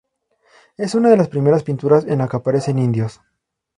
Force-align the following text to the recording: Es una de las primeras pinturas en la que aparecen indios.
Es 0.77 0.95
una 0.95 1.09
de 1.09 1.17
las 1.17 1.27
primeras 1.29 1.61
pinturas 1.61 2.05
en 2.07 2.17
la 2.17 2.27
que 2.27 2.35
aparecen 2.37 2.79
indios. 2.79 3.21